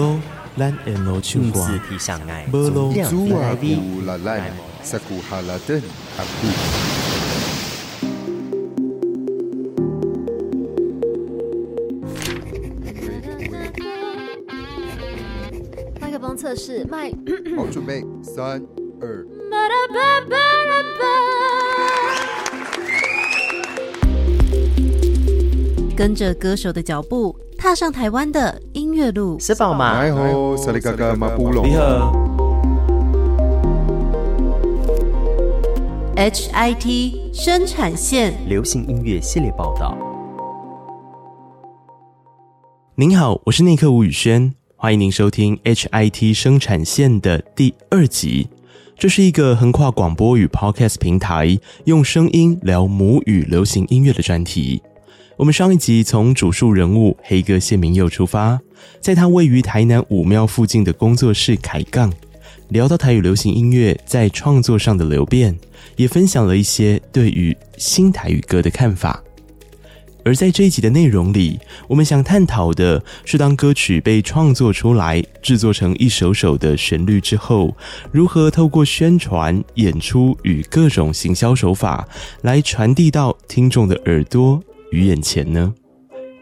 [0.00, 0.18] 路，
[0.56, 1.60] 咱沿路唱歌，
[2.52, 4.50] 无路阻啊乌拉兰，
[4.82, 5.82] 萨古哈拉登
[6.16, 6.46] 阿古。
[16.00, 17.10] 麦克风测试，麦。
[17.54, 18.62] 好，准备，三
[19.02, 19.26] 二。
[25.94, 27.36] 跟着歌手的脚步，
[27.70, 29.38] 踏上台湾的音乐路。
[29.38, 30.04] 是宝吗？
[30.04, 30.18] 你好，
[31.62, 32.12] 你好。
[36.16, 39.96] HIT 生产线流行音乐系列报道。
[42.96, 48.48] 您好，我是内克吴宇轩，欢迎您收听 HIT 生产线的第二集。
[48.98, 54.82] 这是一个横跨广播与 Podcast 平台，用声音聊母语流行音乐的专题。
[55.40, 58.60] 我们上一集从主述人物黑哥谢明佑出发，
[59.00, 62.12] 在他位于台南武庙附近的工作室开杠，
[62.68, 65.58] 聊到台语流行音乐在创作上的流变，
[65.96, 69.24] 也分享了一些对于新台语歌的看法。
[70.26, 77.74] 而在这一集的内容里，我们想探讨的是，当歌曲被创作出来、制作成一首首的旋律之后，
[78.12, 82.06] 如何透过宣传、演出与各种行销手法，
[82.42, 84.62] 来传递到听众的耳朵。
[84.90, 85.74] 与眼前呢？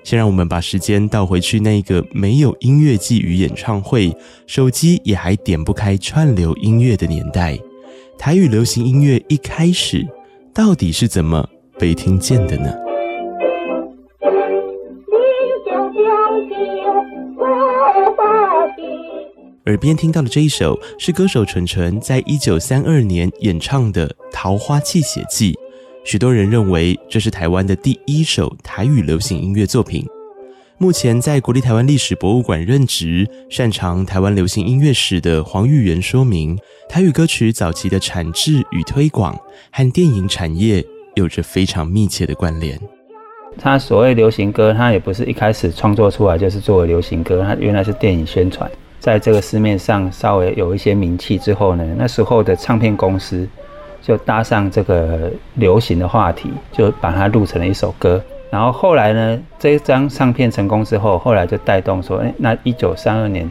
[0.04, 7.58] 先让我们把时间倒回去那个没有音乐季与演唱会，手机也还点不开串流音乐的年代。
[8.16, 10.06] 台语流行音乐一开始
[10.54, 11.46] 到底是怎么
[11.78, 12.72] 被听见的呢？
[19.66, 25.52] 耳边听到的这一首是歌手纯纯在一九三二年演唱的《桃花泣血记》。
[26.08, 30.06] 许多人认为这是台湾的第一首台语流行音乐作品。
[30.78, 36.58] 目前在国立台湾历史博物馆任职、擅长台湾流行音乐史的黄玉元说明，
[36.88, 39.38] 台语歌曲早期的产制与推广
[39.70, 40.82] 和电影产业
[41.14, 42.80] 有着非常密切的关联。
[43.58, 53.46] 他所谓流行歌，他也不是一开始创作出来就是作为流行歌，他原来是电影宣传，在这个市面上稍微有一些名气之后呢，那时候的唱片公司。
[54.08, 58.18] 就搭上这个流行的话题，就把它录成了一首歌。
[58.48, 63.48] 然后后来呢，这张唱片成功之后，后来就带动说，哎，那一九三二年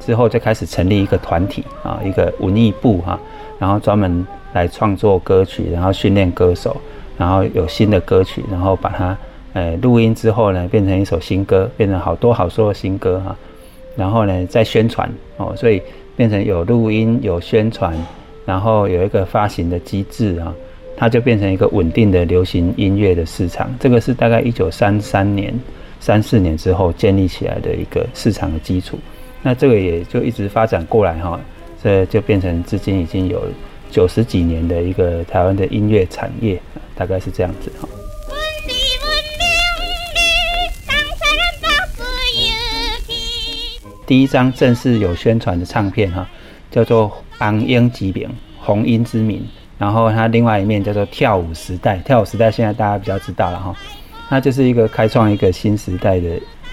[0.00, 3.20] 之后就开始成立一个团体啊，一个文艺部哈，
[3.58, 6.74] 然后专门来创作歌曲，然后训练歌手，
[7.18, 9.14] 然后有新的歌曲，然后把它
[9.52, 13.36] 呃录音之后呢，变成一首新歌，变成好多好多的新歌哈。
[13.96, 15.06] 然后呢，再宣传
[15.36, 15.82] 哦，所以
[16.16, 17.94] 变成有录音有宣传。
[18.44, 20.52] 然后有一个发行的机制啊，
[20.96, 23.72] 它就变成一个稳定的流行音乐的市场。
[23.78, 25.54] 这个是大概一九三三年、
[26.00, 28.98] 三四年之后建立起来的一个市场的基础。
[29.42, 31.38] 那这个也就一直发展过来哈，
[31.82, 33.42] 这就变成至今已经有
[33.90, 36.60] 九十几年的一个台湾的音乐产业，
[36.94, 37.88] 大概是这样子哈。
[44.06, 46.28] 第一张正式有宣传的唱片哈，
[46.70, 47.12] 叫做。
[47.40, 48.28] 红鹰之名，
[48.58, 49.42] 红鹰之名，
[49.78, 53.74] 然后它另外一面叫做跳舞时代，跳舞时代现在大家比较知道了哈，
[54.28, 56.28] 那就是一个开创一个新时代的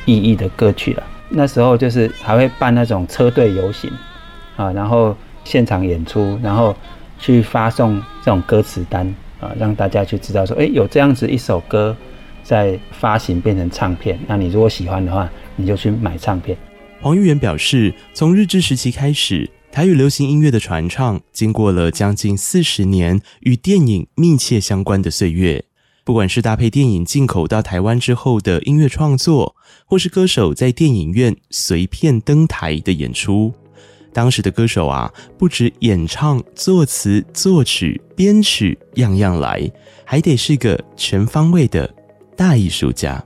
[0.05, 1.03] 意义的歌曲了。
[1.29, 3.89] 那时候就是还会办那种车队游行
[4.57, 6.75] 啊，然后现场演出，然后
[7.17, 9.07] 去发送这种歌词单
[9.39, 11.95] 啊，让大家去知道说，哎，有这样子一首歌
[12.43, 16.57] 在发行变成唱片，那你如果喜欢的话，你就去买唱片。
[16.99, 19.49] 黄玉元表示，从日治时期开始。
[19.77, 25.63] 台语流行音乐的传唱，经过了将近四十年与电影密切相关的岁月。
[26.03, 29.55] 不管是搭配电影进口到台湾之后的音乐创作，
[29.85, 33.53] 或是歌手在电影院随便登台的演出，
[34.11, 39.71] 当时的歌手啊，不止演唱、作词、作曲、编曲，样样来，
[40.03, 41.87] 还得是个全方位的
[42.35, 43.23] 大艺术家。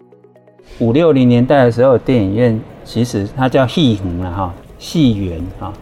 [0.80, 5.74] 五六零年代的时候，电影院其实它叫戏园了哈，戏园哈。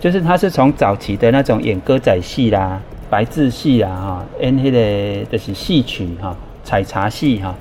[0.00, 2.80] 就是他是从早期的那种演歌仔戏啦、
[3.10, 7.52] 白字戏啦，哈，演那个就是戏曲哈、采茶戏哈，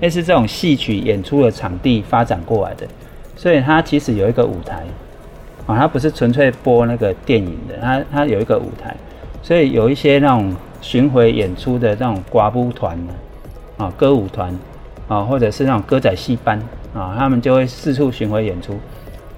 [0.00, 2.86] 类似这种戏曲演出的场地发展过来的，
[3.36, 4.84] 所以它其实有一个舞台，
[5.66, 8.96] 啊，它不是纯粹播那个电影的，它它有一个舞台，
[9.42, 12.98] 所以有一些那种巡回演出的那种歌舞团
[13.76, 14.58] 啊，歌舞团
[15.08, 16.58] 啊，或者是那种歌仔戏班
[16.94, 18.78] 啊，他们就会四处巡回演出，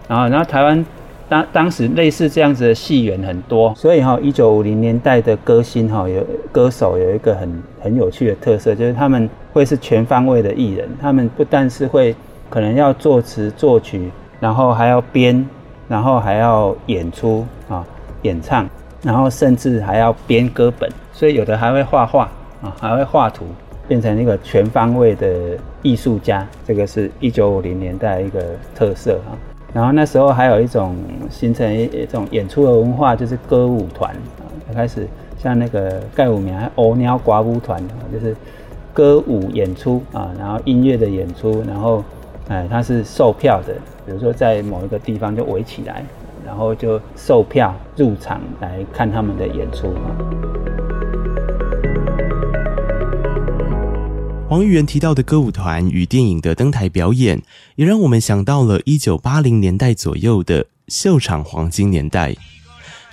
[0.06, 0.86] 然后然后台湾。
[1.28, 10.88] 当当时类似这样子的戏园很多，所以哈，一九五零年代的歌星哈，有歌手有一个很很有趣的特色，就是他们会是全方位的艺人。
[11.00, 12.16] 他们不但是会
[12.48, 14.10] 可能要作词作曲，
[14.40, 15.46] 然后还要编
[15.86, 17.84] 然后还要演出啊，
[18.22, 18.66] 演唱，
[19.02, 22.30] 然后甚至还要编歌本，所以有的还会画画
[22.62, 23.44] 啊，还会画图，
[23.86, 26.46] 变成一个全方位的艺术家。
[26.66, 28.40] 这个是一九五零年代一个
[28.74, 29.36] 特色啊。
[29.72, 30.96] 然后那时候还有一种
[31.30, 34.42] 形成一一种演出的文化，就是歌舞团啊，
[34.74, 35.06] 开始
[35.38, 37.82] 像那个盖武名欧鸟寡舞团，
[38.12, 38.34] 就是
[38.92, 42.02] 歌舞演出啊，然后音乐的演出，然后
[42.48, 43.74] 哎，它是售票的，
[44.06, 46.02] 比如说在某一个地方就围起来，
[46.46, 50.57] 然后就售票入场来看他们的演出啊。
[54.58, 57.40] 黄玉元提到的歌舞团与电影的登台表演，
[57.76, 62.34] 也让我们想到了一九八零年代左右的秀场黄金年代。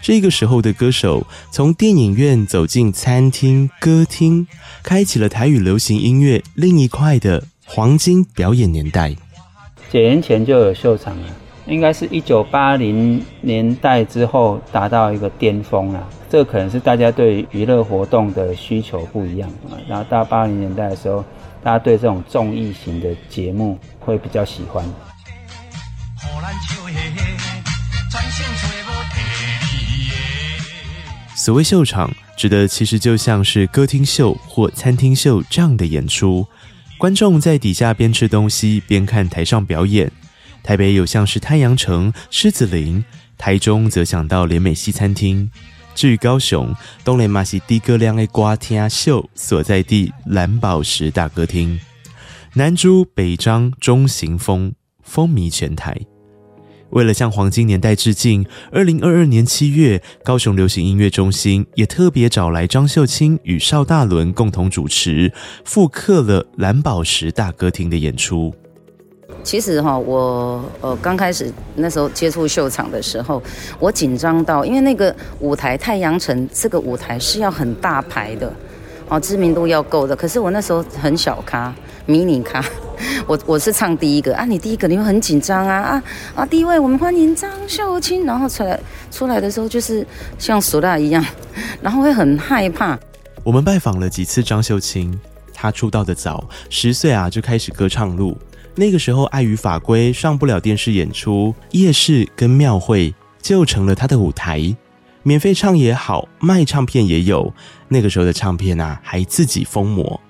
[0.02, 4.48] 这个时候的歌手从电影院走进餐厅、歌厅，
[4.82, 9.16] 开启了台语流行音乐另一块的黄金表演年代。
[9.92, 11.28] 几年前就有秀场了，
[11.68, 16.08] 应该是一九八零年代之后达到一个巅峰了。
[16.30, 19.78] 这可能是大家对娱乐活动的需求不一样啊。
[19.88, 21.24] 然后到八零年代的时候，
[21.64, 24.86] 大家对这种综艺型的节目会比较喜欢。
[31.36, 36.46] 所谓秀场，指的其实就像是歌厅秀或餐厅秀这样的演出，
[36.98, 40.12] 观众在底下边吃东西边看台上表演。
[40.66, 43.06] 台北有像是太阳城、狮子林，
[43.38, 45.48] 台中则想到联美西餐厅。
[45.94, 46.74] 至于高雄，
[47.04, 51.80] 东雷马西低歌亮的歌厅秀所在地蓝宝石大歌厅，
[52.56, 54.74] 南珠北张中型风
[55.04, 55.96] 风靡全台。
[56.90, 65.32] 为了向黄金年代致敬，二零二二年七月，高雄流行音乐中心也特别找来张秀清与邵大伦共同主持，
[65.64, 68.56] 复刻了蓝宝石大歌厅的演出。
[69.44, 73.42] 其实哈，我呃刚开始那时候接触秀场的时候，
[73.80, 78.52] 我紧张到，因为那个舞台太阳城这个舞台是要很大牌的，
[79.08, 80.16] 哦，知名度要够的。
[80.16, 81.74] 可是我那时候很小咖，
[82.08, 82.64] 迷你咖，
[83.28, 86.04] 我我是唱第一个啊，你第一个你会很紧张啊啊
[86.36, 86.46] 啊！
[86.46, 88.80] 第一位我们欢迎张秀清，然后出来
[89.12, 90.06] 出来的时候就是
[90.40, 91.24] 像唢呐一样，
[91.82, 92.98] 然后会很害怕。
[93.44, 95.20] 我们拜访了几次张秀清，
[95.66, 98.38] 他出道的早，十岁啊就开始歌唱路。
[98.76, 104.76] 那个时候，碍于法规上不了电视演出，夜市跟庙会就成了他的舞台。
[105.24, 107.52] 免费唱也好，卖唱片也有。
[107.88, 110.22] 那个时候的唱片啊，还自己封膜。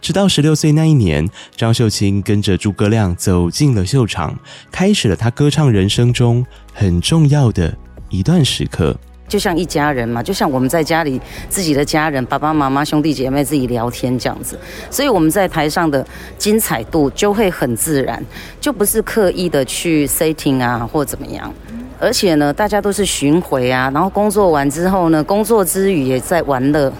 [0.00, 4.36] 直到十六岁那一年，张秀清跟着诸葛亮走进了秀场，
[4.72, 7.72] 开始了他歌唱人生中很重要的
[8.10, 8.98] 一段时刻。
[9.32, 11.18] 就像一家人嘛，就像我们在家里
[11.48, 14.58] 自己的家人，爸爸妈妈、兄弟姐妹自己聊天这样子，
[14.90, 16.06] 所以我们在台上的
[16.36, 18.22] 精彩度就会很自然，
[18.60, 21.50] 就不是刻意的去 setting 啊或怎么样。
[21.98, 26.92] 而且呢，大家都是巡回啊，然后工作完之后呢，工作之余也在玩乐，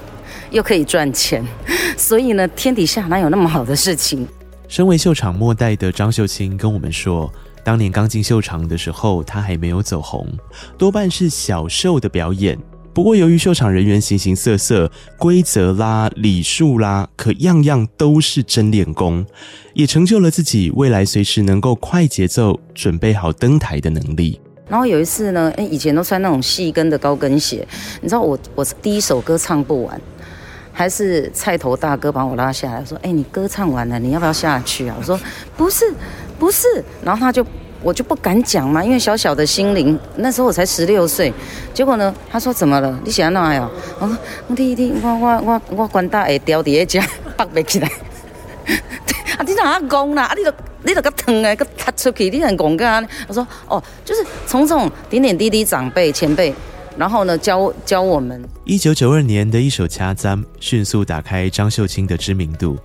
[0.51, 1.45] 又可以赚钱，
[1.99, 4.27] 所以呢，天底下哪有那么好的事情？
[4.69, 7.31] 身为秀场末代的张秀清跟我们说。
[7.65, 10.27] 当年刚进秀场的时候，他还没有走红，
[10.77, 12.59] 多半是小秀的表演。
[12.95, 19.25] 不过由于秀场人员形形色色，规则啦、礼数啦，可样样都是真练功，
[19.73, 24.39] 也成就了自己未来随时能够快节奏准备好登台的能力。
[24.69, 27.67] 然后有一次呢，哎，以前都穿那种细跟的高跟鞋，
[28.01, 30.01] 你知道我我第一首歌唱不完，
[30.73, 35.19] 还是菜头大哥把我拉下来说：“哎，你歌唱完了，你要不要下去啊？”我说
[35.57, 35.93] ：“不是。”
[36.43, 36.67] 不是，
[37.05, 37.47] 然后他就
[37.81, 41.33] 我就不敢讲嘛，因为小小的心灵，那时候我才十六岁。
[41.73, 42.99] 结果呢，他说怎么了？
[43.05, 43.71] 你想要哪样？
[44.01, 44.19] 我说
[44.57, 47.01] 弟弟，我我我我关大会掉底下，
[47.37, 47.87] 拔不起来。
[49.39, 50.25] 啊，你哪讲啦？
[50.25, 50.53] 啊，你都
[50.83, 53.09] 你都个疼诶，个踏出去，你很讲干？
[53.29, 56.53] 我说哦，就是从这种点点滴滴长辈前辈，
[56.97, 58.43] 然后呢教教我们。
[58.65, 62.79] 一九九二年的一首《掐簪》迅速打开张秀清的知名度。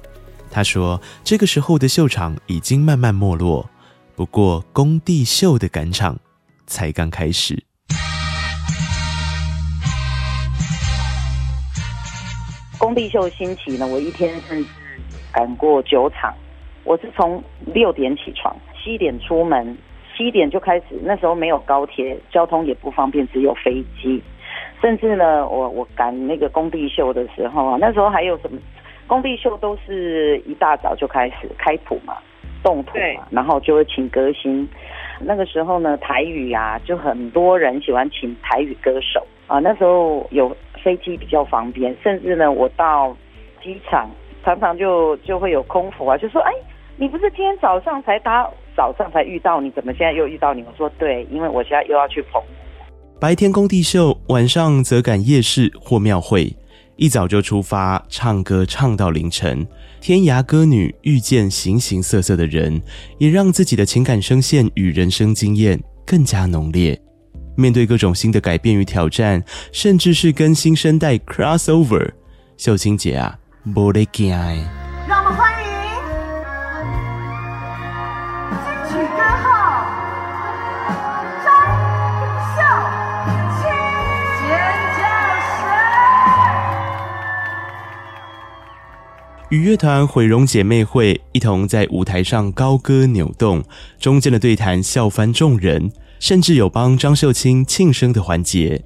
[0.50, 3.70] 他说：“这个时候的秀场已经慢慢没落，
[4.16, 6.18] 不过工地秀的赶场
[6.66, 7.62] 才刚开始。
[12.78, 14.70] 工地秀兴起呢，我一天甚至
[15.34, 16.34] 赶过九场。
[16.84, 19.78] 我是从六点起床，七点出门，
[20.18, 20.86] 七点就开始。
[21.04, 24.24] 那时候没有高铁，交通也不方便，只有飞机。
[24.82, 28.60] 甚至呢，我我赶那个工地秀的时候啊，那时候还有什么？”
[29.08, 32.18] 工地秀都是一大早就开始开谱嘛，
[32.62, 34.68] 动谱嘛，然后就会请歌星。
[35.22, 39.60] 那个时候呢，台语啊，就很多人喜欢请台语歌手啊。
[39.60, 43.16] 那时候有飞机比较方便，甚至呢，我到
[43.64, 44.10] 机场
[44.44, 46.52] 常常就就会有空服啊，就说：“哎，
[46.98, 50.62] 你不是今天早上才搭早上才遇到你，怎么现在又遇到你？
[50.62, 52.48] 我说对，因为我现在又要去澎湖。
[53.20, 56.56] 白天工地秀，晚上则赶夜市或庙会，
[56.96, 59.68] 一早就出发，唱歌唱到凌晨。
[60.00, 62.80] 天涯歌女遇见形形色色的人，
[63.18, 67.02] 也让自己的情感声线与人生经验更加浓烈。
[67.56, 72.12] 面对各种新的改变与挑战，甚至是跟新生代 crossover，
[72.56, 74.87] 秀清姐啊，没在怕。
[89.50, 93.64] 与乐团毁容姐妹会一同在舞台上高歌扭动，
[93.98, 95.90] 中间的对谈笑翻众人，
[96.20, 98.84] 甚至有帮张秀清庆生的环节。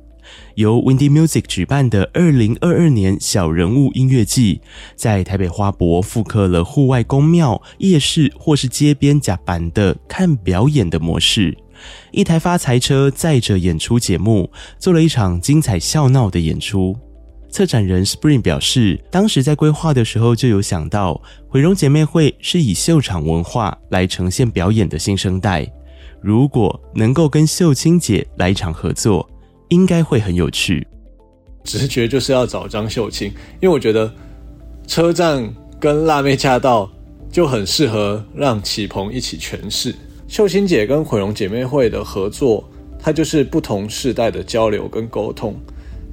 [0.54, 4.62] 由 Windy Music 举办的二零二二年小人物音乐季，
[4.96, 11.58] 在台北花博复刻了户外公庙、夜市或是街边甲板的看表演的模式，
[12.12, 16.96] 一台发财车载着演出节目，做了一场精彩笑闹的演出。
[17.52, 25.72] 策展人 Spring 表示，当时在规划的时候就有想到，毁容姐妹会是以秀场文化来呈现表演的新生代，
[26.22, 29.28] 如果能够跟秀清姐来一场合作。
[29.72, 30.86] 应该会很有趣。
[31.64, 33.30] 直觉就是要找张秀清，
[33.62, 34.14] 因为我觉得
[34.86, 36.92] 车站跟辣妹驾到
[37.32, 39.96] 就很适合让启鹏一起诠释。
[40.28, 45.58] 秀清姐跟毁容姐妹会的合作，它就是不同世代的交流跟沟通。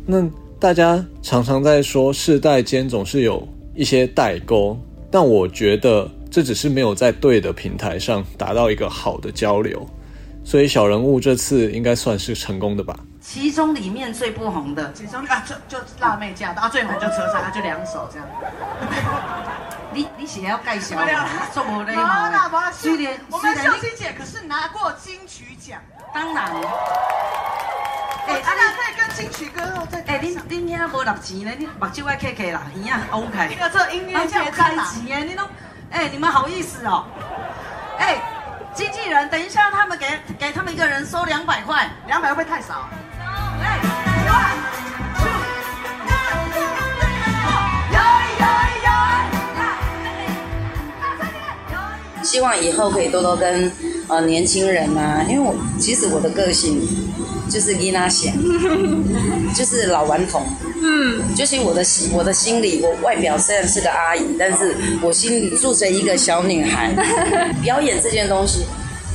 [0.06, 0.24] 那
[0.60, 3.46] 大家常常在说世代间总是有
[3.76, 4.76] 一些代沟，
[5.08, 9.86] 但我觉得这只是没有在对的平台上达到一个好的交流。
[10.44, 12.98] 所以小人物这次应该算是成功的吧。
[13.20, 18.26] 其中里面最不红的，其中啊，就就辣妹嫁到，啊，最红就车上，啊，就两手这样。
[19.94, 20.96] 你你写要介绍，
[21.54, 22.72] 做我的嘛？
[22.72, 25.80] 虽然我们秀清姐可是拿过金曲奖，
[26.12, 26.50] 当然。
[28.28, 30.04] 哎，啊，那可以跟金曲歌后在。
[30.06, 31.50] 哎，恁恁遐无六钱呢？
[31.58, 33.48] 你目睭爱开开啦，耳啊凹开。
[33.48, 35.42] 这个做音乐节开钱，你都，
[35.90, 37.06] 哎，你们好意思哦？
[37.98, 38.20] 哎，
[38.74, 40.06] 经纪人，等一下，他们给
[40.38, 42.86] 给他们一个人收两百块，两百会不会太少？
[52.22, 53.72] 希望以后可以多多跟
[54.06, 56.78] 呃年轻人啊，因为我其实我的个性
[57.48, 58.34] 就是伊娜贤，
[59.54, 60.46] 就是老顽童，
[60.82, 66.92] 嗯，就是我的心我的心里，我外表虽然是个阿姨，但是我心里住着一个小女孩。
[67.62, 68.64] 表演这件东西。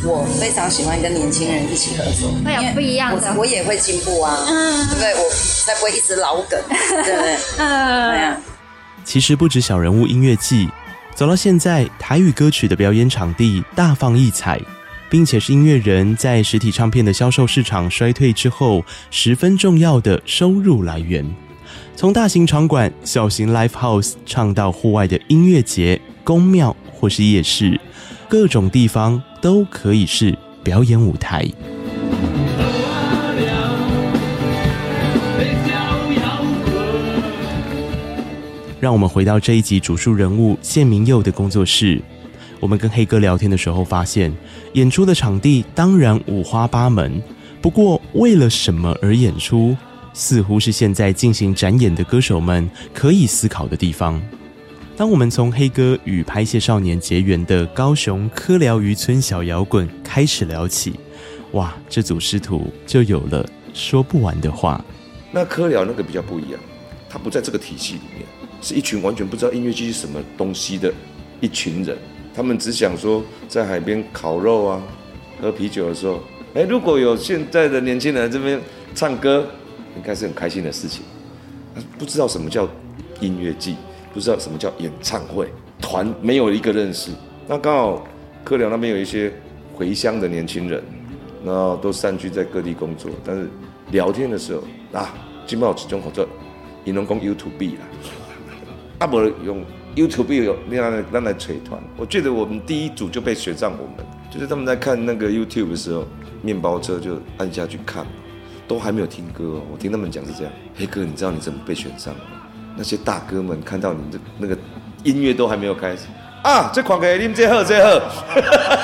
[0.06, 5.14] 我非常喜欢跟年轻人一起合作，会有不一样的，我，我也会进步啊，嗯、对不对？
[5.16, 5.30] 我
[5.66, 7.38] 才不会一直老梗，对不对？
[7.58, 8.38] 嗯，对啊。
[9.06, 10.68] 其实不止小人物音乐季，
[11.16, 14.60] 走到现在，台语歌曲的表演场地大放异彩，
[15.14, 21.24] 并且是音乐人在实体唱片的销售市场衰退之后，十分重要的收入来源。
[21.96, 27.80] 从大型场馆、小型 live house 唱到户外的音乐节、宫庙或是夜市，
[28.28, 29.22] 各种地方。
[29.40, 31.46] 都可以是表演舞台。
[38.80, 42.02] 让我们回到这一集主述人物谢明佑的工作室。
[42.64, 44.34] 我们跟黑哥聊天的时候发现，
[44.72, 47.22] 演出的场地当然五花八门，
[47.62, 49.76] 不过为了什么而演出，
[50.14, 54.18] 似乎是现在进行展演的歌手们可以思考的地方。
[54.96, 60.94] 当我们从黑哥与拍戏少年结缘的高雄科寮渔村小摇滚开始聊起，
[61.52, 64.82] 哇，这组师徒就有了说不完的话。
[65.34, 66.62] 那科寮那个比较不一样，
[67.10, 68.26] 他不在这个体系里面，
[68.62, 70.94] 是一群完全不知道音乐剧是什么东西的
[71.42, 71.98] 一群人，
[72.34, 74.84] 他们只想说在海边烤肉啊，
[75.42, 76.20] 喝啤酒的时候，
[76.54, 78.60] 哎，如果有现在的年轻人在这边
[78.96, 79.48] 唱歌，
[79.96, 81.04] 应该是很开心的事情。
[81.98, 82.68] 不知道什么叫
[83.20, 83.76] 音乐季。
[84.14, 87.10] 不知道什么叫演唱会团，没有一个认识。
[87.48, 88.08] 那刚好
[88.44, 89.34] 科寮那边有一些
[89.74, 90.84] 回乡的年轻人，
[91.44, 93.10] 然后都散居在各地工作。
[93.26, 93.50] 但是
[93.90, 94.62] 聊天的时候
[94.92, 95.12] 啊，
[95.48, 96.28] 基本上这种合作，
[96.84, 97.86] 你能讲 YouTube 啦，
[99.00, 101.82] 啊不用 YouTube 有那样让来吹团。
[101.98, 106.06] 我记得我们第一组就被选上，我们就是他们在看那个 YouTube 的时候，
[106.42, 108.06] 面包车就按下去看，
[108.68, 109.62] 都还没有听歌哦。
[109.72, 112.22] 我听他们讲是这样，黑哥，你知道你怎么被选上吗？
[112.76, 114.58] 那些大哥们看到你的那个
[115.04, 116.08] 音乐都还没有开始
[116.42, 118.02] 啊，这款给你们最后最后，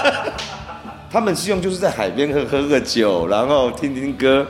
[1.09, 4.45] 他们希望就是在海边喝喝个酒，然后听听歌。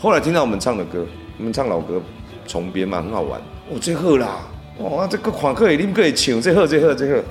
[0.00, 1.04] 后来听到我们唱的歌，
[1.36, 2.00] 我们唱老歌，
[2.46, 3.38] 重编嘛，很好玩。
[3.70, 4.38] 哦，最后啦，
[4.78, 7.22] 哇，这个款可以你们可以唱，最好最好最好。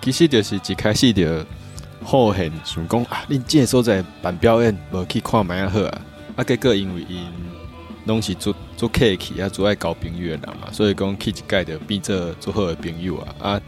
[0.00, 1.44] 其实就是一开始就
[2.02, 6.00] 好恨，想讲啊，恁这个所在办表演，无去看麦啊好啊，
[6.36, 7.26] 啊结果因为因
[8.06, 13.60] 拢是做做客气啊，做爱交朋友的人嘛，所以讲去一届就变做做好的朋友啊，啊，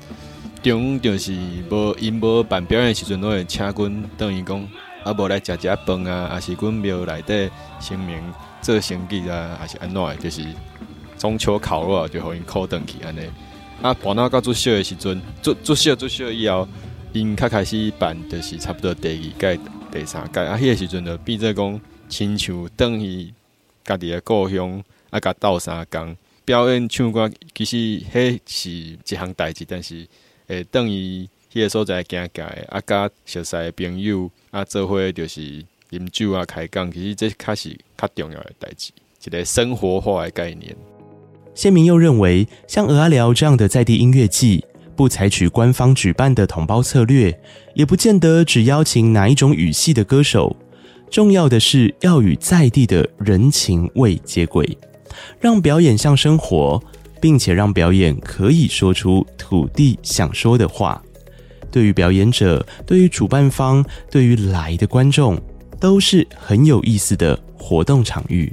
[0.62, 1.32] 中就是
[1.70, 4.68] 无因无办表演的时阵，拢会请阮等于讲
[5.04, 7.50] 啊，无来食食饭啊，啊是阮庙内底
[7.80, 8.18] 声明
[8.60, 10.42] 做生意啊，还是安怎的，就是
[11.18, 13.20] 中秋烤肉，就互因扣登去安尼，
[13.82, 16.66] 啊，搬到到做小的时阵，做做小做小以后。
[17.12, 20.58] 因较开始办，就是差不多第二届、第三届啊。
[20.58, 21.80] 迄个时阵就变做讲，
[22.11, 23.32] 亲像等于
[23.82, 27.76] 家己的故乡啊，甲斗相共表演唱歌，其实
[28.12, 30.06] 迄是一项代志，但是
[30.49, 38.92] 诶，等于迄个所在行行的啊，甲熟悉的朋友啊，做伙就是饮酒啊、开讲，其实这较是较重要的代志，
[39.25, 40.76] 一个生活化的概念。
[41.56, 44.62] 谢铭祐认为，像蚵仔寮这样的在地音乐季。
[44.94, 47.38] 不采取官方举办的统包策略，
[47.75, 50.54] 也不见得只邀请哪一种语系的歌手。
[51.10, 54.76] 重要的是要与在地的人情味接轨，
[55.38, 56.82] 让表演像生活，
[57.20, 61.02] 并且让表演可以说出土地想说的话。
[61.70, 65.38] 对于表演者，对于主办方，对于来的观众，
[65.78, 68.50] 都是很有意思的活动场域。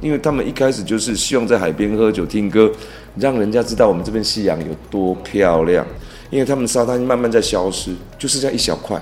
[0.00, 2.70] 因为他们一开始就是希望在海边喝酒听歌，
[3.16, 5.86] 让人家知道我们这边夕阳有多漂亮。
[6.28, 9.00] 因为他们沙滩慢慢在消失，就剩下一小块，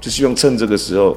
[0.00, 1.16] 就希望趁这个时候，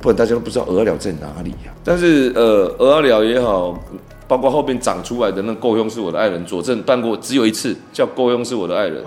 [0.00, 1.78] 不然大家都不知道鹅寮在哪里呀、啊。
[1.84, 3.80] 但是呃，鹅寮也好，
[4.26, 9.02] 包括后面长出来的那够用是我的爱人，佐证办过只有一次，叫够用是我的爱人。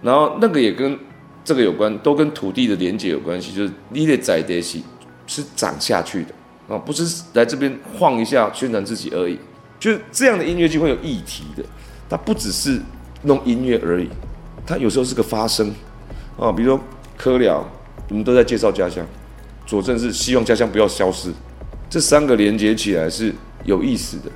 [0.00, 0.96] 然后那个也跟
[1.44, 4.78] 这个有关，都跟土地的连接有关系，就是你的在地是
[5.26, 6.28] 是长下去的。
[6.68, 9.38] 啊，不是来这边晃一下宣传自己而已，
[9.78, 11.62] 就是这样的音乐就会有议题的，
[12.08, 12.80] 它不只是
[13.22, 14.08] 弄音乐而已，
[14.66, 15.70] 它有时候是个发声
[16.38, 16.80] 啊，比如说
[17.18, 17.68] 蚵寮，
[18.08, 19.06] 我们都在介绍家乡，
[19.66, 21.30] 佐证是希望家乡不要消失，
[21.90, 23.32] 这三个连接起来是
[23.64, 24.32] 有意思的。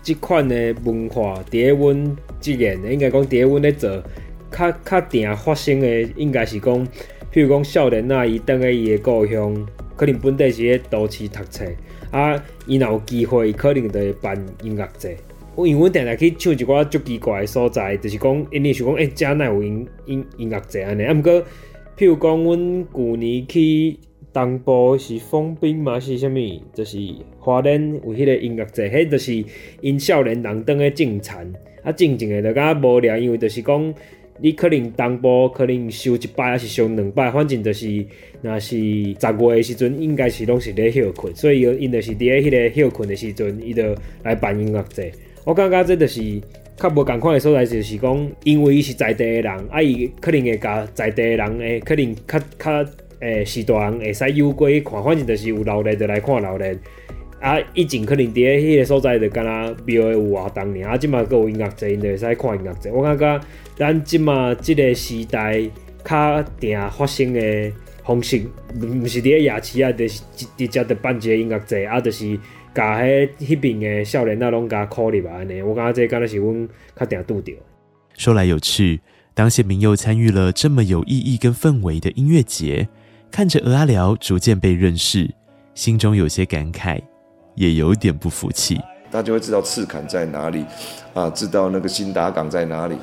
[0.00, 3.90] 这款的文化，第一温这年应该讲第一温在做，
[4.50, 6.86] 较较定发生的应该是讲，
[7.32, 9.66] 譬如讲少年啊，伊等下伊的故乡。
[9.98, 11.64] 可能本地是咧都市读册，
[12.12, 15.16] 啊，伊若有机会，可能就会办音乐节。
[15.56, 21.02] 我因为定定去唱一寡足奇怪诶所在，就是讲，因为想讲，诶、欸，遮哪有音音音乐节安尼。
[21.02, 21.32] 啊，毋过，
[21.96, 23.98] 譬如讲，阮旧年去
[24.32, 26.62] 东部是封冰嘛，是啥物？
[26.72, 26.96] 就是
[27.40, 29.44] 花莲有迄个音乐节，迄就是
[29.80, 33.94] 因少年人当诶种田，啊，静静诶就较无聊，因为就是讲。
[34.40, 38.04] 你可能东部可能收一摆，还是收两摆，反正就是，
[38.40, 39.14] 若是十月
[39.56, 45.10] 的时阵，应该是拢是咧休困，所以因就是伫咧迄个休困的时阵，伊就来办音乐节。
[45.44, 46.20] 我感觉这就是
[46.76, 56.76] 较无共款的所在，就是讲，因为伊是在地的人，啊，伊可能会甲在地的人诶，可能较较诶，时大人会使有过去看，反正就是有闹热就来看闹热。
[57.40, 62.90] 啊，以前可能伫咧迄个所在就敢若庙有活动尔，啊，即马阁有音乐节，因就会使看音乐节。
[62.90, 63.40] 我感觉
[63.76, 65.62] 咱即马即个时代
[66.04, 67.72] 较定发生的
[68.04, 68.42] 方式，
[68.80, 70.22] 毋是伫咧夜市啊，就是
[70.56, 72.36] 直接着办一个音乐节，啊，就是
[72.74, 75.62] 甲迄迄边的少年仔拢甲考入来安尼。
[75.62, 77.52] 我感觉这敢若是阮较定拄着。
[78.14, 79.00] 说来有趣，
[79.32, 82.88] 当谢铭祐参与了这么有意义跟氛围的音乐节，
[83.30, 85.30] 看着蚵仔寮逐渐被认识，
[85.74, 87.00] 心中有些感慨。
[87.58, 90.64] 也有点不服气，大家会知道赤崁在哪里
[91.12, 91.28] 啊？
[91.30, 92.94] 知道那个新达港在哪里？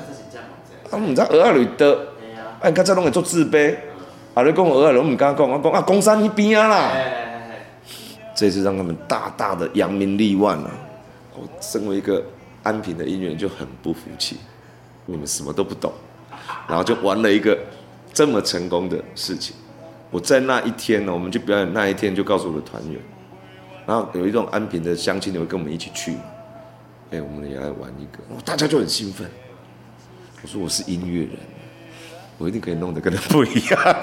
[0.90, 2.00] 啊，唔知蚵仔寮的，
[2.62, 3.76] 哎，你看这拢会做自卑，
[4.34, 6.92] 啊，你讲蚵仔寮，我唔敢讲，我讲啊，公山那边啊啦。
[8.34, 10.72] 这次让他们大大的扬名立万了。
[11.36, 12.24] 我身为一个
[12.64, 14.38] 安平的音乐人就很不服气，
[15.06, 15.92] 你们什么都不懂，
[16.66, 17.58] 然后就玩了一个
[18.14, 19.54] 这么成功的事情。
[20.12, 23.02] 我在那一天呢，我们去表演那一天就告诉我的团员。
[23.86, 26.16] 然后有一种安平的乡亲，你会跟我们一起去，
[27.12, 29.30] 哎，我们也来玩一个，大家就很兴奋。
[30.42, 31.38] 我说我是音乐人，
[32.38, 33.96] 我一定可以弄得跟他不一样。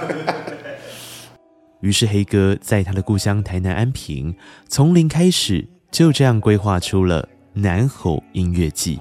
[1.81, 4.37] 于是黑哥在他的故乡台南安平，
[4.69, 9.01] 从零开始，就这样规划出了南吼音乐季。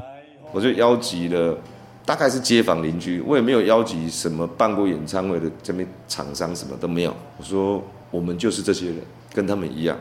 [0.52, 1.56] 我就邀集了，
[2.06, 7.16] 大概是街坊邻居，我也没有邀集什么办过演唱会的这边厂商，什么都没有。
[7.38, 8.98] 我说我们就是这些人，
[9.32, 9.96] 跟他们一样。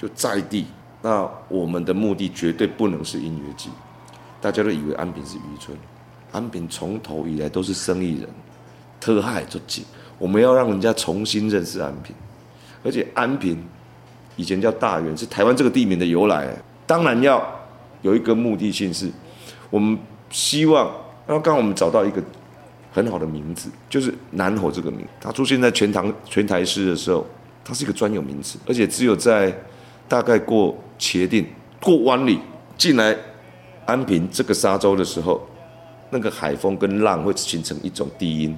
[0.00, 0.64] 就在地，
[1.02, 3.68] 那我们的目的绝对不能是音乐季。
[4.40, 5.76] 大家都以为安平是渔村，
[6.32, 8.26] 安平从头以来都是生意人，
[8.98, 9.84] 特海做紧。
[10.18, 12.16] 我们要让人家重新认识安平，
[12.82, 13.62] 而且安平
[14.36, 16.56] 以前叫大园，是台湾这个地名的由来。
[16.86, 17.46] 当然要
[18.00, 19.10] 有一个目的性是，
[19.68, 19.98] 我们
[20.30, 20.86] 希望，
[21.26, 22.22] 然后刚刚我们找到一个
[22.90, 25.06] 很好的名字，就是南吼这个名。
[25.20, 27.26] 它出现在全唐全台诗的时候，
[27.62, 29.54] 它是一个专有名词，而且只有在
[30.10, 31.44] 大概过茄萣、
[31.80, 32.40] 过湾里
[32.76, 33.16] 进来
[33.86, 35.40] 安平这个沙洲的时候，
[36.10, 38.56] 那个海风跟浪会形成一种低音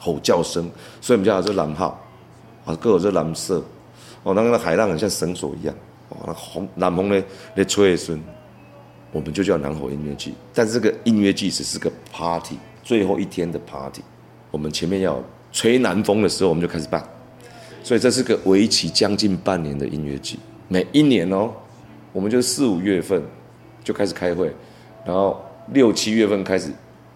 [0.00, 0.66] 吼叫声，
[1.02, 2.02] 所以我们叫它是蓝号
[2.64, 3.62] 啊，各有这蓝色
[4.22, 5.74] 哦，那个海浪很像绳索一样
[6.08, 7.22] 哦，那红南风呢
[7.54, 8.18] 那吹的时候，
[9.12, 10.32] 我们就叫南吼音乐季。
[10.54, 14.00] 但是这个音乐季只是个 party，最后一天的 party，
[14.50, 17.06] 我们前面要吹南风的时候，我们就开始办，
[17.82, 20.38] 所以这是个为期将近半年的音乐季。
[20.68, 21.52] 每一年哦，
[22.12, 23.22] 我们就四五月份
[23.82, 24.52] 就开始开会，
[25.04, 26.72] 然后六七月份开始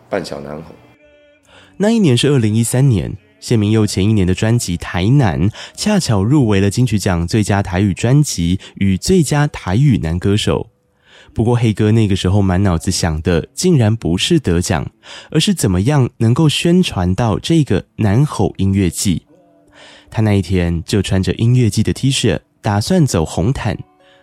[0.09, 0.73] 办小南吼。
[1.79, 10.71] 那一年是二零一三年，谢明佑前一年的专辑《台南》恰巧入围了金曲奖最佳台语专辑与最佳台语男歌手。
[11.33, 14.91] 不过黑哥那个时候满脑子想的，竟然不是得奖，
[15.31, 19.23] 而是怎么样能够宣传到这个南吼音乐季。
[20.11, 22.41] 他那一天就穿着音乐季的 T 恤。
[22.69, 23.79] 打算走红毯，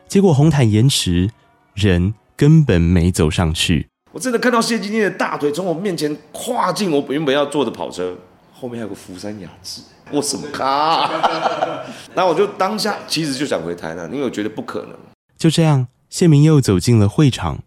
[0.07, 1.31] 结果红毯延迟，
[1.73, 3.89] 人根本没走上去。
[4.11, 8.15] 我真的看到谢金燕的大腿从我面前跨进我原本要坐的跑车，
[8.53, 9.81] 后面还有个福山雅治，
[10.11, 11.81] 我什么咖、啊？
[12.13, 14.91] 那我就当下其实就想回台南，因为我觉得不可能。
[15.35, 17.63] 就这样，谢明又走进了会场，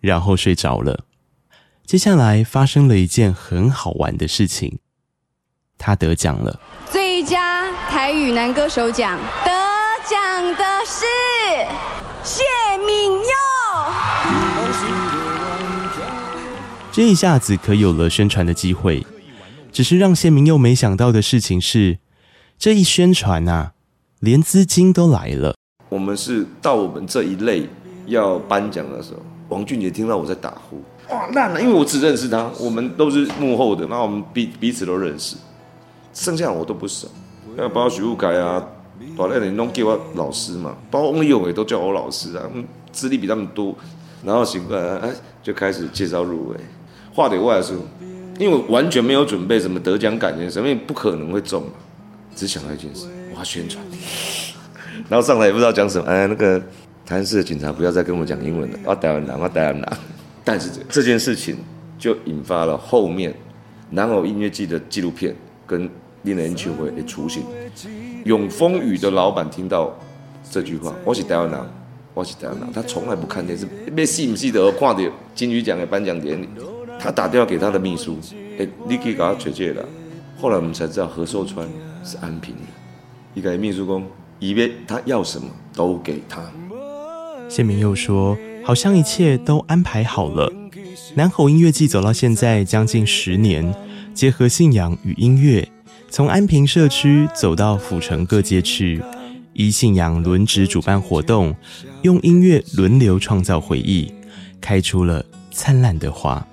[0.00, 1.00] 然后睡着了。
[1.84, 4.78] 接下来发生了一件很好玩的事情，
[5.76, 9.63] 他得奖了，最佳台语男歌手奖得。
[10.06, 10.20] 讲
[10.54, 11.06] 的是
[12.22, 12.42] 谢
[12.76, 13.28] 明佑，
[16.92, 19.06] 这一下子可有了宣传的机会。
[19.72, 22.00] 只是让谢明佑没想到的事情是，
[22.58, 23.72] 这一宣传啊，
[24.20, 25.56] 连资金都来了。
[25.88, 27.66] 我们是到我们这一类
[28.04, 35.34] 要颁奖的时候，王俊杰听到我在打呼，哇烂了，因为我只认识他，我们都是幕后的，那我们彼彼此都认识，
[36.12, 37.08] 剩下的我都不熟，
[37.56, 38.62] 要包括许富凯啊。
[39.16, 42.42] 大那人都叫我老师嘛，包括翁立友也都叫我老师啊，
[42.92, 43.74] 资历比他们多，
[44.24, 45.10] 然后醒过来，哎，
[45.42, 46.56] 就开始介绍入围。
[47.12, 47.76] 话得外说，
[48.38, 51.70] 因为我完全没有准备什么得奖感言，什么也不可能会中嘛，
[52.34, 53.84] 只想到一件事，我要宣传。
[55.08, 56.58] 然后上来也不知道讲什么，哎，那个
[57.06, 59.92] 台南市的警察不要再跟我讲英文了，我台湾人，我台湾人。
[60.42, 61.56] 但是这这件事情
[61.98, 63.34] 就引发了后面
[63.90, 65.34] 南偶音乐季的纪录片
[65.66, 65.88] 跟。
[66.24, 67.42] 令人庆会的雏形，
[68.24, 69.94] 永丰宇的老板听到
[70.50, 71.60] 这句话，我是台湾人，
[72.14, 75.02] 我是台湾人，他从来不看电视，没记不记得看到
[75.34, 76.48] 金曲奖的颁奖典礼，
[76.98, 78.18] 他打电话给他的秘书，
[78.58, 79.84] 哎，你可以给他确切了。
[80.40, 81.68] 后来我们才知道何寿川
[82.02, 82.62] 是安平的，
[83.34, 84.06] 一个秘书工，
[84.38, 86.42] 以为他要什么都给他。
[87.50, 90.50] 谢明又说，好像一切都安排好了。
[91.16, 93.74] 南吼音乐季走到现在将近十年，
[94.14, 95.68] 结合信仰与音乐。
[96.14, 99.02] 从安平社区走到府城各街区，
[99.52, 101.52] 依信仰轮值主办活动，
[102.02, 104.14] 用音乐轮流创造回忆，
[104.60, 106.46] 开出了灿烂的花。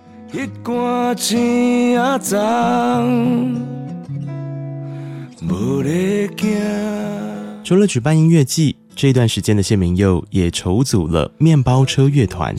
[7.64, 12.56] 除了举办音乐季，这段时间的谢明佑也筹组了面包车乐团。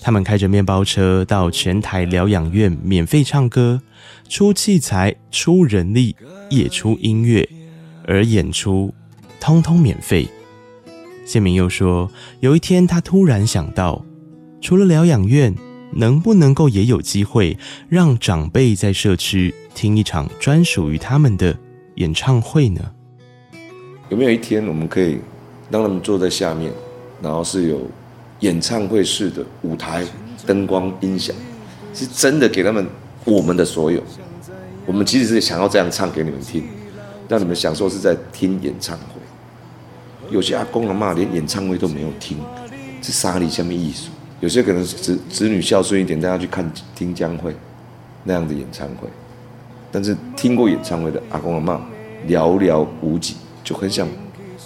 [0.00, 3.80] 他们开着面包车到全台疗养院免费唱歌，
[4.28, 6.14] 出器材、出人力，
[6.50, 7.48] 也出音乐，
[8.06, 8.94] 而演出
[9.40, 10.28] 通通免费。
[11.24, 12.10] 谢明又说，
[12.40, 14.04] 有一天他突然想到，
[14.60, 15.54] 除了疗养院，
[15.94, 17.56] 能不能够也有机会
[17.88, 21.58] 让长辈在社区听一场专属于他们的
[21.96, 22.92] 演唱会呢？
[24.10, 25.18] 有没有一天我们可以
[25.70, 26.72] 让他们坐在下面，
[27.22, 27.90] 然后是有。
[28.42, 30.06] 演唱会式的舞台、
[30.46, 31.34] 灯光、音响，
[31.92, 32.86] 是真的给他们
[33.24, 34.02] 我们的所有。
[34.86, 36.64] 我们其实是想要这样唱给你们听，
[37.28, 39.20] 让你们享受是在听演唱会。
[40.30, 42.38] 有些阿公阿嬷连演唱会都没有听，
[43.02, 44.10] 是沙里下面艺术。
[44.40, 47.54] 有些可能子子女孝顺一点，大家去看听江会
[48.24, 49.08] 那样的演唱会。
[49.90, 51.80] 但是听过演唱会的阿公阿嬷
[52.26, 54.06] 寥寥无几，就很想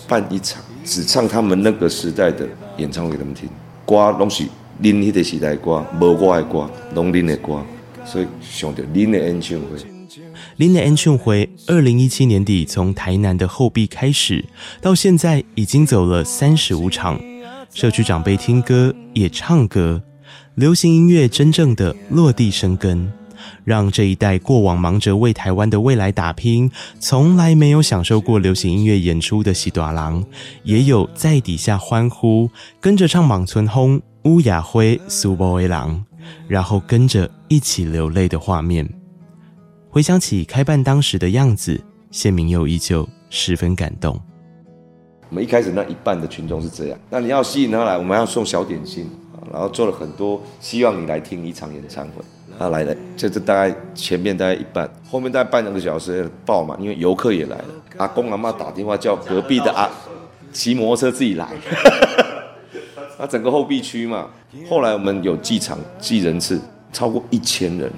[0.07, 3.49] 办一场只唱他们那个时代的演唱会给他们听。
[3.87, 4.45] 歌拢是
[4.81, 7.63] 恁迄个时代歌，无我的歌，拢恁的歌，
[8.05, 9.79] 所以想着恁的演唱会。
[10.59, 14.45] 恁的演唱会，二零一七年底从台南的后壁开始，
[14.81, 17.19] 到现在已经走了三十五场。
[17.73, 20.03] 社区长辈听歌也唱歌，
[20.57, 23.11] 流行音乐真正的落地生根，
[23.65, 30.23] 让这一代过往忙着为台湾的未来打拼，从来没有享受过流行音乐演出的喜大郎，
[30.65, 33.99] 也有在底下欢呼，跟着唱《莽村风》
[34.31, 36.05] 《乌雅辉》《苏波威郎》，
[36.49, 38.89] 然后跟着一起流泪的画面。
[39.89, 41.79] 回想起开办当时的样子，
[42.11, 44.19] 谢明佑依旧十分感动。
[45.29, 49.11] 我们一开始那一半的群众是这样，那你要吸引他来，我们要送小点心，
[49.51, 52.23] 然后做了很多，希望你来听一场演唱会。
[52.59, 57.65] 他来了，这这大概前面大概一半，后面大概半两个小时爆满，因为游客也来了。
[57.97, 59.89] 阿公阿妈打电话叫隔壁的阿
[60.53, 61.49] 骑摩托车自己来，
[63.23, 64.27] 那整个后壁区嘛。
[64.69, 66.61] 后来我们有计场计人次
[66.93, 67.89] 超过一千人，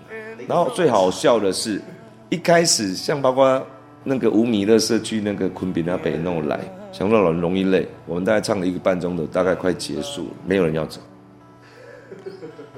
[0.47, 1.81] 然后最好笑的是，
[2.29, 3.67] 一开始像包括
[4.03, 6.61] 那个五米乐社区那个昆比那北弄来。
[6.93, 11.01] 想到很容易累，我们大概唱了一个半钟头，大概快结束了，没有人要走，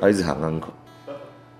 [0.00, 0.68] 他一直喊安可。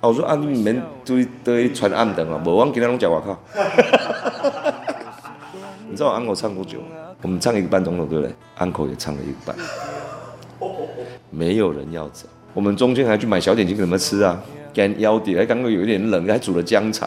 [0.00, 3.36] 啊，我说啊，你们都都传暗灯啊，无忘给他拢讲我靠。
[5.90, 6.78] 你知道安可唱多久？
[7.22, 8.32] 我们唱一个半钟头，对不对？
[8.56, 9.54] 安可也唱了一个半，
[11.36, 12.26] 没有人要走。
[12.54, 14.40] 我们中间还去买小点心给他们吃啊，
[14.72, 17.06] 干腰底，还刚刚有一点冷，还煮了姜茶。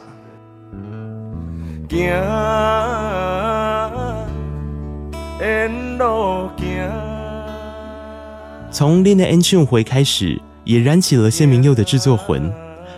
[8.69, 12.53] 从《恋爱演唱会》开始，也燃起了谢明佑的制作魂。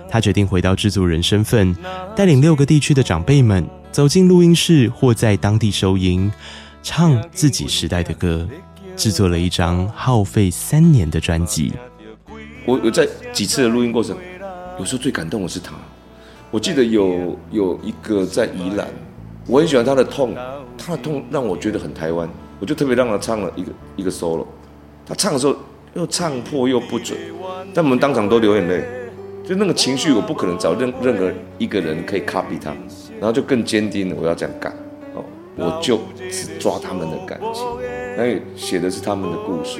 [0.09, 1.73] 他决定回到制作人身份，
[2.13, 6.29] 带领六个地区的长辈们走进录音室或在当地收音，
[6.83, 8.45] 唱自己时代的歌，
[9.01, 11.73] 制作了一张耗费三年的专辑。
[12.67, 14.15] 我有在几次的录音过程，
[14.77, 15.73] 有时候最感动的是他。
[16.51, 18.87] 我记得有有一个在宜兰，
[19.47, 20.35] 我很喜欢他的痛。
[20.77, 24.45] 他的痛让我觉得很台湾，我就特别让他唱了一个一个 solo。
[25.03, 25.55] 他唱的时候
[25.95, 27.17] 又唱破又不准，
[27.73, 28.83] 但我们当场都流眼泪，
[29.43, 32.71] 就那个情绪我不可能找任任何一个人可以 copy 他，
[33.19, 34.71] 然后就更坚定了我要这样干，
[35.15, 37.65] 哦，我就只抓他们的感情，
[38.17, 39.79] 那写的是他们的故事，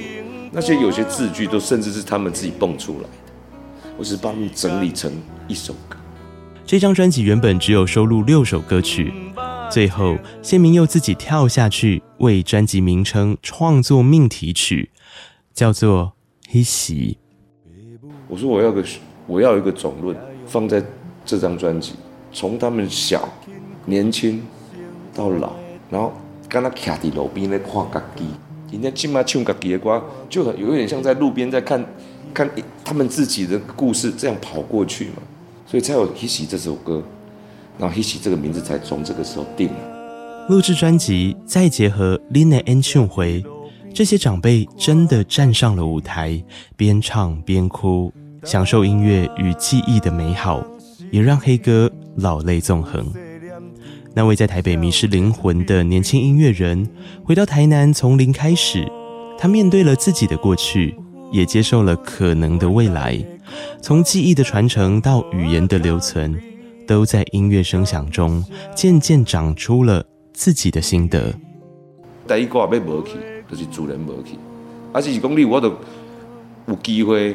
[0.51, 3.09] 那些有些字句都甚至是他们自己蹦出来的，
[3.97, 5.11] 我只是帮他们整理成
[5.47, 5.97] 一首歌。
[6.65, 9.13] 这张专辑原本只有收录六首歌曲。
[9.69, 14.91] 最后，谢明又自己跳下去为专辑名称创作命题曲，
[15.53, 16.13] 叫做
[16.53, 17.17] 《黑席》。
[18.27, 18.83] 我说我要个，
[19.27, 20.83] 我要一个总论放在
[21.25, 21.93] 这张专辑，
[22.33, 23.29] 从他们小、
[23.85, 24.41] 年轻
[25.13, 25.53] 到老，
[25.89, 26.13] 然后
[26.51, 28.25] 跟他徛在路边来看家己，
[28.73, 31.81] 人家起码唱家己的歌，就很有点像在路边在看
[32.33, 32.49] 看
[32.83, 35.23] 他们自己的故事，这样跑过去嘛，
[35.65, 37.01] 所以才有《彼时》这首歌。
[37.79, 40.47] 然后，彼时这个名字才从这个时候定了。
[40.49, 43.41] 录制专辑，再结合《恋爱演唱会》，
[43.93, 46.43] 这些长辈真的站上了舞台，
[46.75, 48.11] 边唱边哭，
[48.43, 50.61] 享受音乐与记忆的美好，
[51.11, 53.05] 也让黑哥老泪纵横。
[54.13, 56.87] 那位在台北迷失灵魂的年轻音乐人，
[57.23, 58.85] 回到台南从零开始，
[59.37, 60.95] 他面对了自己的过去，
[61.31, 63.17] 也接受了可能的未来，
[63.81, 66.39] 从记忆的传承到语言的留存。
[66.87, 68.43] 都在音乐声响中
[68.75, 71.33] 渐渐长出了自己的心得。
[72.27, 73.17] 第一个要无去，
[73.49, 74.35] 就是主人无去。
[74.91, 75.73] 啊，是讲你我都
[76.67, 77.33] 有机会，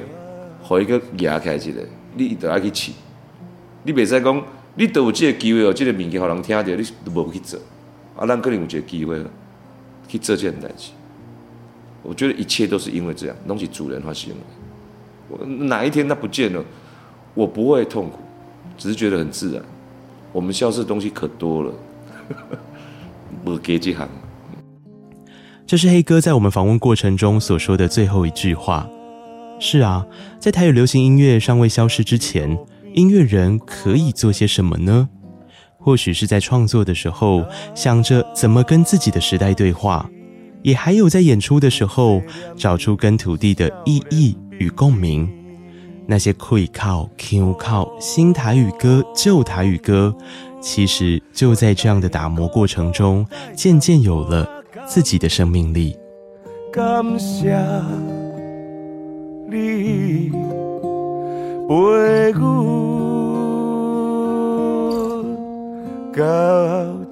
[0.68, 1.80] 可以去压开一个，
[2.14, 2.92] 你都要去试。
[3.82, 4.42] 你袂使讲，
[4.76, 7.58] 你都有这个机会哦，这个物件互人听到，你都无去做。
[8.14, 9.18] 啊，咱可能有这个机会
[10.06, 10.90] 去做这件代志。
[12.02, 14.36] 我觉得一切都是因为这样，拢是主人发生的。
[15.28, 16.64] 我哪一天他不见了，
[17.34, 18.20] 我不会痛苦。
[18.78, 19.62] 只是觉得很自然，
[20.32, 21.72] 我们消失的东西可多了，
[23.42, 24.06] 不给这行。
[25.66, 28.86] 这是黑哥在我们访问过程中所说的最后一句话。
[29.58, 30.06] 是啊，
[30.38, 32.56] 在台语流行音乐尚未消失之前，
[32.96, 35.10] 音乐人可以做些什么呢？
[35.78, 40.08] 或许是在创作的时候想着怎么跟自己的时代对话，
[40.62, 42.22] 也还有在演出的时候
[42.56, 45.28] 找出跟土地的意义与共鸣。
[46.06, 50.16] 那些可以靠、Q 靠新台语歌、旧台语歌，
[50.62, 54.48] 其实就在这样的打磨过程中，渐渐有了
[54.86, 55.94] 自己的生命力。
[56.72, 57.54] 感谢
[59.50, 60.30] 你
[61.68, 62.75] 陪我
[66.16, 66.24] 到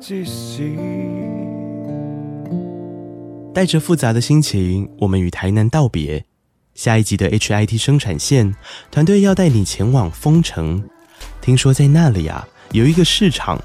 [0.01, 0.75] 这时。
[3.53, 6.25] 带着复杂的心情，我们与台南道别。
[6.75, 8.55] 下一集的 HIT 生产线
[8.91, 10.83] 团队要带你前往丰城，
[11.43, 13.61] 听说在那里啊有一个市场，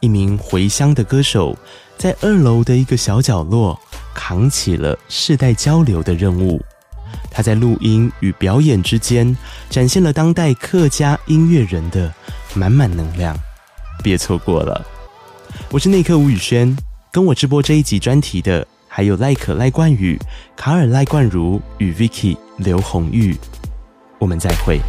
[0.00, 1.56] 一名回乡的歌手
[1.96, 3.78] 在二楼的一个小角落
[4.12, 6.60] 扛起了世代交流的任务。
[7.30, 9.36] 他在录音与表演之间
[9.70, 12.12] 展现了当代客家音乐人的
[12.54, 13.36] 满满能量，
[14.00, 14.84] 别错过了。
[15.70, 16.76] 我是内科吴宇轩，
[17.12, 18.66] 跟我直播这一集专题的。
[18.92, 20.18] 还有赖可赖冠宇、
[20.56, 23.36] 卡尔赖冠如与 Vicky 刘红玉，
[24.18, 24.80] 我们再会。